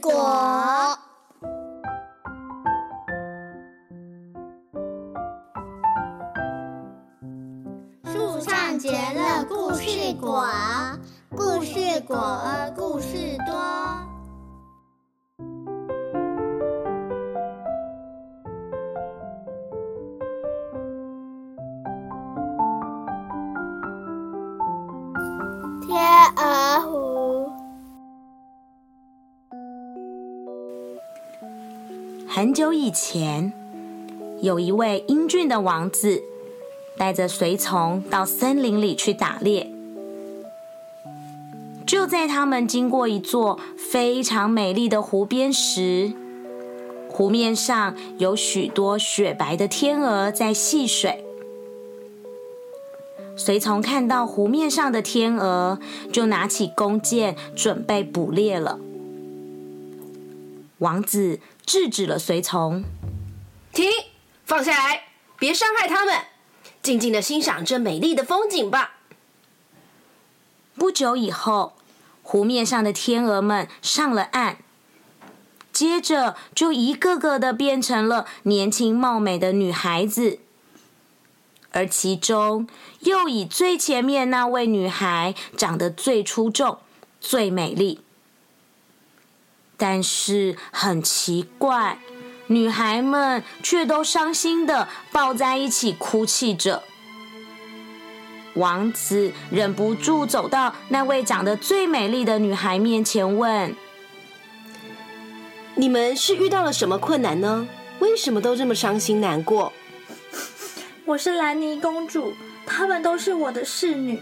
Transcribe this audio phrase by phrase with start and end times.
[0.00, 0.98] 果。
[8.04, 10.46] 树上结了故事果，
[11.36, 12.40] 故事果
[12.74, 12.89] 故
[32.32, 33.52] 很久以前，
[34.40, 36.22] 有一位英俊的王子，
[36.96, 39.68] 带着随从到森林里去打猎。
[41.84, 46.12] 就在他们经过一座非常美丽的湖边时，
[47.08, 51.24] 湖面上有许多雪白的天鹅在戏水。
[53.34, 55.80] 随从看到湖面上的天鹅，
[56.12, 58.78] 就拿起弓箭准备捕猎了。
[60.80, 62.84] 王子制止了随从。
[63.72, 63.88] 停，
[64.44, 65.04] 放下来，
[65.38, 66.14] 别伤害他们，
[66.82, 68.96] 静静的欣赏这美丽的风景吧。
[70.74, 71.74] 不久以后，
[72.22, 74.56] 湖面上的天鹅们上了岸，
[75.72, 80.38] 接着就一个个的变成了年轻貌美的女孩子，
[81.72, 82.66] 而其中
[83.00, 86.78] 又以最前面那位女孩长得最出众、
[87.20, 88.00] 最美丽。
[89.80, 91.98] 但是很奇怪，
[92.48, 96.82] 女孩们却都伤心的抱在一起哭泣着。
[98.54, 103.74] 王子忍不住走到那位长得最美丽的女孩面前，问
[105.76, 107.66] ：“你们是遇到了什么困难呢？
[108.00, 109.72] 为什么都这么伤心难过？”
[111.06, 112.34] 我是兰妮公主，
[112.66, 114.20] 她们都是我的侍女，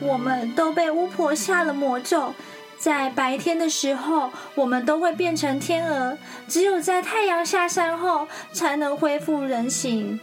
[0.00, 2.34] 我们都被巫婆下了魔咒。
[2.78, 10.20] 在白天的时候，我们都会变成天鹅，只有在太阳下山后，才能恢复人形。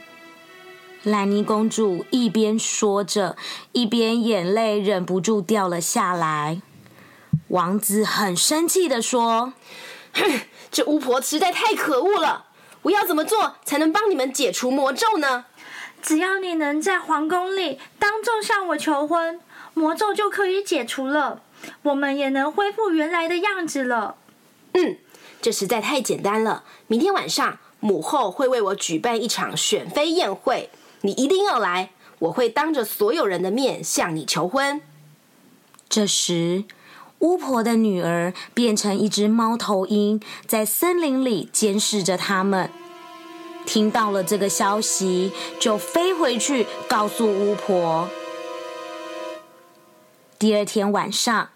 [1.01, 3.35] 兰妮公主一边说着，
[3.73, 6.61] 一边眼泪忍不住掉了下来。
[7.50, 9.53] 王子很生气的说
[10.13, 10.41] ：“哼，
[10.72, 12.45] 这巫婆实在太可恶了！
[12.83, 15.45] 我要怎么做才能帮你们解除魔咒呢？
[16.01, 19.41] 只要你能在皇宫里当众向我求婚，
[19.73, 21.41] 魔咒就可以解除了。”
[21.84, 24.16] 我们也能恢复原来的样子了。
[24.74, 24.97] 嗯，
[25.41, 26.63] 这实在太简单了。
[26.88, 30.69] 明天晚上，母后会为我举办一场选妃宴会，
[31.02, 31.91] 你一定要来。
[32.19, 34.81] 我会当着所有人的面向你求婚。
[35.90, 36.63] 这时，
[37.19, 42.69] 巫婆的女儿变成一只猫头鹰，在森林里监视着他们。
[43.66, 48.09] 听到了这个消息，就飞回去告诉巫婆。
[50.43, 51.51] 第二天晚上，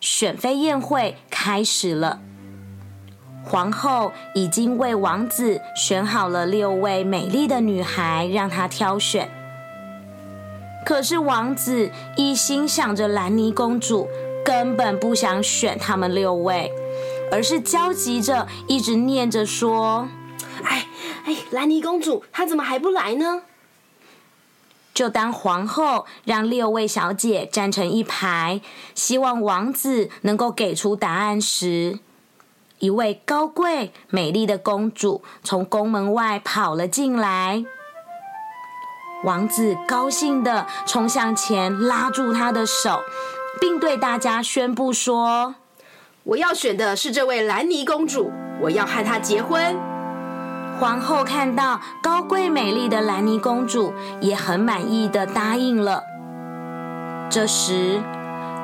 [0.00, 2.20] 选妃宴会开始了。
[3.44, 9.28] 皇后已经为王子选好了六位美丽的女孩，让他挑选。
[10.86, 14.08] 可是王子一心想着兰妮公主，
[14.42, 16.72] 根本不想选他们六位，
[17.30, 20.08] 而是焦急着，一直念着说
[20.64, 20.86] ：“哎
[21.26, 23.42] 哎，兰妮公主她怎么还不来呢？”
[25.00, 28.60] 就当皇后让六位小姐站成一排，
[28.94, 32.00] 希望王子能够给出答案时，
[32.80, 37.64] 一位高贵美丽的公主从宫门外跑了进来。
[39.24, 43.00] 王子高兴的冲向前，拉住她的手，
[43.58, 45.54] 并对大家宣布说
[46.24, 48.30] ：“我要选的是这位兰妮公主，
[48.60, 49.74] 我要和她结婚。”
[50.80, 53.92] 皇后看到高贵美丽的兰妮公主，
[54.22, 56.02] 也很满意的答应了。
[57.30, 58.00] 这时，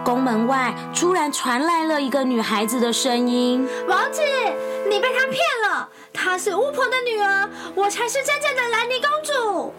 [0.03, 4.23] 宫门外突然传来了一个女孩子的声音：“王子，
[4.89, 5.39] 你被她骗
[5.69, 9.75] 了，她是巫婆的女儿，我才是真正的兰妮公主。”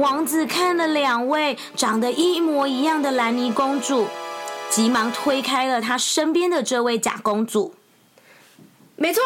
[0.00, 4.06] 王子看了两位长得一模一样的兰妮公主，
[4.70, 7.74] 急忙推开了他身边的这位假公主。
[8.94, 9.24] 没错，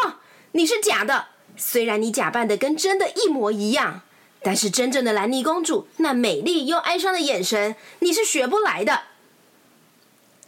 [0.53, 1.25] 你是假的。
[1.55, 4.01] 虽然你假扮的跟真的一模一样，
[4.41, 9.03] 但是真正的兰妮公主那美丽又哀伤的眼神，你是学不来的。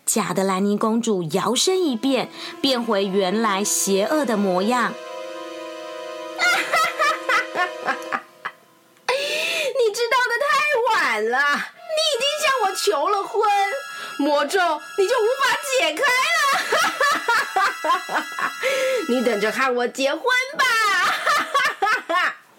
[0.06, 2.30] 假的兰妮公主摇身一变，
[2.62, 4.94] 变回原来邪恶的模样。
[9.08, 10.48] 你知道的太
[10.92, 13.50] 晚了，你已经向我求了婚，
[14.20, 14.60] 魔咒
[14.98, 16.04] 你就无法解开
[16.36, 16.44] 了。
[19.10, 20.22] 你等着看我结婚
[20.58, 20.66] 吧。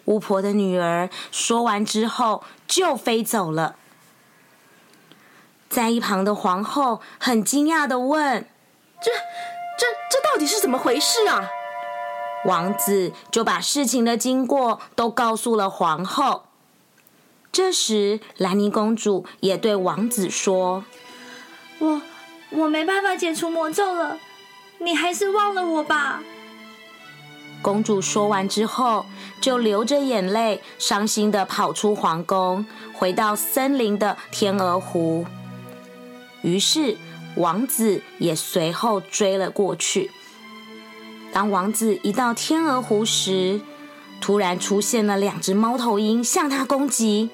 [0.07, 3.77] 巫婆的女儿说完之后就飞走了。
[5.69, 8.49] 在一旁的皇后很惊讶的问
[9.03, 11.49] ：“这、这、这到到底是怎么回事啊？
[12.45, 16.45] 王子就把事情的经过都告诉了皇后。
[17.51, 20.85] 这时，兰妮公主也对王子说
[21.81, 22.03] ：“我
[22.51, 24.19] 我没办法解除魔咒了，
[24.81, 26.23] 你还是忘了我吧。”
[27.67, 29.05] 公主说完之后，
[29.41, 32.65] 就流着眼泪，伤心的跑出皇宫，
[32.95, 35.27] 回到森林的天鹅湖。
[36.43, 36.97] 于是，
[37.35, 40.13] 王子也随后追了过去。
[41.33, 43.61] 当王子一到天鹅湖时，
[44.21, 47.31] 突然出现了两只猫头鹰向他攻击。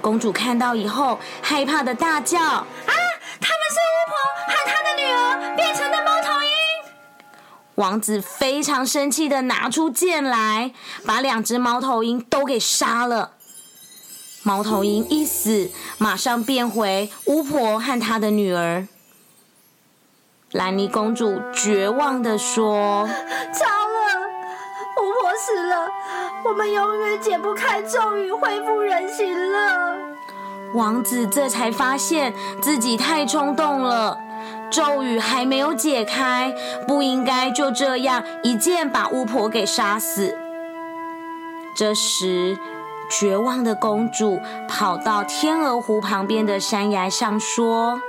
[0.00, 2.64] 公主看到以后，害怕的大叫：“！
[7.82, 10.72] 王子非常生气的拿出剑来，
[11.04, 13.32] 把两只猫头鹰都给杀了。
[14.44, 15.68] 猫头鹰一死，
[15.98, 18.86] 马上变回巫婆和她的女儿。
[20.52, 23.08] 兰妮公主绝望的说
[23.52, 24.20] ：“糟了，
[25.00, 25.88] 巫婆死了，
[26.44, 29.96] 我们永远解不开咒语，恢复人形了。”
[30.74, 32.32] 王子这才发现
[32.62, 34.16] 自己太冲动了，
[34.72, 36.52] 咒语还没有解开，
[36.88, 40.36] 不应该就这样一剑把巫婆给杀死。
[41.76, 42.58] 这时，
[43.10, 48.00] 绝望的公主跑到天鹅湖旁边的山崖上说：“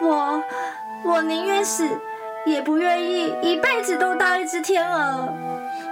[0.00, 0.42] 我。”
[1.04, 1.98] 我宁愿死，
[2.46, 5.28] 也不愿意一辈子都当一只天鹅。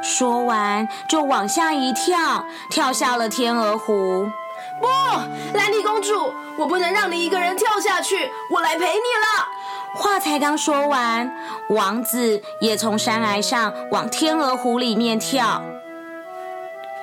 [0.05, 4.31] 说完，就往下一跳，跳下了天鹅湖。
[4.81, 4.87] 不，
[5.59, 9.49] 兰迪公主，我不能让你一个人跳下去，我来陪你了。
[9.95, 11.31] 话才刚说完，
[11.69, 15.63] 王子也从山崖上往天鹅湖里面跳。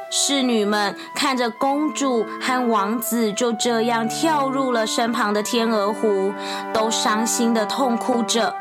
[0.10, 6.34] 侍女们看着公主和王子就这样跳入了身旁的天鹅湖，
[6.74, 8.56] 都伤心的痛哭着。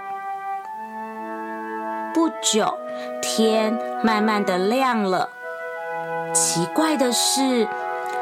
[2.12, 2.76] 不久，
[3.22, 5.28] 天慢慢的亮了。
[6.34, 7.68] 奇怪的是，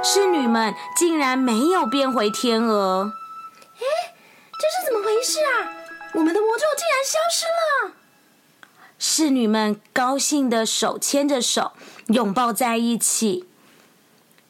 [0.03, 3.11] 侍女们竟然没有变回天鹅。
[3.79, 4.13] 哎，
[4.61, 5.84] 这是怎么回事啊？
[6.15, 7.93] 我们的魔咒竟然消失了！
[8.99, 11.73] 侍女们高兴的手牵着手。
[12.09, 13.47] 拥抱在一起。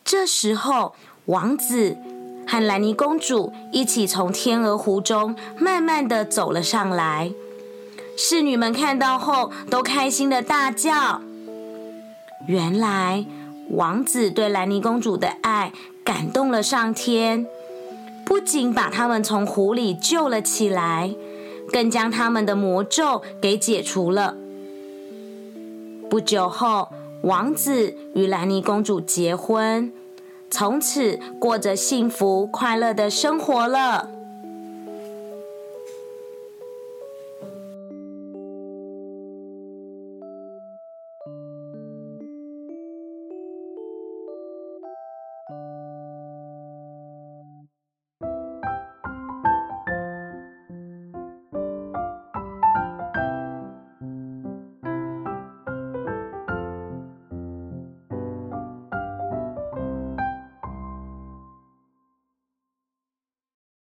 [0.05, 0.97] 这时候，
[1.27, 1.97] 王子
[2.49, 7.33] 和兰妮公主一起从天鹅湖中慢慢的走了上来。
[8.17, 11.23] 侍女们看到后，都开心的大叫。
[12.49, 13.25] 原来，
[13.71, 15.73] 王子对兰妮公主的爱
[16.05, 17.47] 感动了上天，
[18.25, 21.15] 不仅把他们从湖里救了起来，
[21.73, 24.37] 更将他们的魔咒给解除了。
[26.09, 26.89] 不久后。
[27.25, 29.91] 王子与兰妮公主结婚，
[30.51, 34.11] 从此过着幸福快乐的生活了。